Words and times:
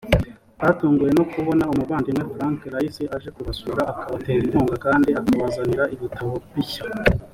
batunguwe 0.61 1.09
no 1.17 1.23
kubona 1.31 1.63
umuvandimwe 1.73 2.23
frank 2.33 2.59
rice 2.73 3.03
aje 3.15 3.29
kubasura 3.35 3.81
akabatera 3.91 4.39
inkunga 4.45 4.75
kandi 4.85 5.09
akabazanira 5.19 5.83
ibitabo 5.95 6.33
bishya 6.53 6.83